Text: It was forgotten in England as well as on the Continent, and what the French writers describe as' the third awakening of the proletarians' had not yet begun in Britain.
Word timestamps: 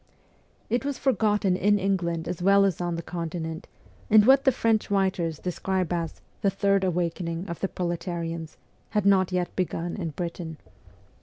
It 0.67 0.83
was 0.83 0.97
forgotten 0.97 1.55
in 1.55 1.77
England 1.77 2.27
as 2.27 2.41
well 2.41 2.65
as 2.65 2.81
on 2.81 2.95
the 2.95 3.03
Continent, 3.03 3.67
and 4.09 4.25
what 4.25 4.45
the 4.45 4.51
French 4.51 4.89
writers 4.89 5.37
describe 5.37 5.93
as' 5.93 6.21
the 6.41 6.49
third 6.49 6.83
awakening 6.83 7.47
of 7.47 7.59
the 7.59 7.67
proletarians' 7.67 8.57
had 8.97 9.05
not 9.05 9.31
yet 9.31 9.55
begun 9.55 9.95
in 9.95 10.09
Britain. 10.09 10.57